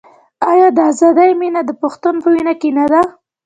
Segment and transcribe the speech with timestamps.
[0.51, 3.01] آیا د ازادۍ مینه د پښتون په وینه کې نه ده؟